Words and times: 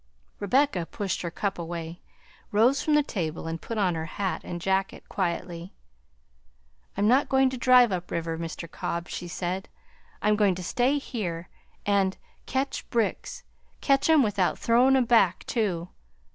Rebecca 0.39 0.87
pushed 0.87 1.21
her 1.21 1.29
cup 1.29 1.59
away, 1.59 2.01
rose 2.51 2.81
from 2.81 2.95
the 2.95 3.03
table, 3.03 3.45
and 3.45 3.61
put 3.61 3.77
on 3.77 3.93
her 3.93 4.07
hat 4.07 4.41
and 4.43 4.59
jacket 4.59 5.07
quietly. 5.09 5.75
"I'm 6.97 7.07
not 7.07 7.29
going 7.29 7.51
to 7.51 7.55
drive 7.59 7.91
up 7.91 8.09
river, 8.09 8.35
Mr. 8.35 8.65
Cobb," 8.67 9.07
she 9.07 9.27
said. 9.27 9.69
"I'm 10.19 10.35
going 10.35 10.55
to 10.55 10.63
stay 10.63 10.97
here 10.97 11.49
and 11.85 12.17
catch 12.47 12.89
bricks; 12.89 13.43
catch 13.79 14.09
'em 14.09 14.23
without 14.23 14.57
throwing 14.57 14.95
'em 14.95 15.05
back, 15.05 15.45
too. 15.45 15.89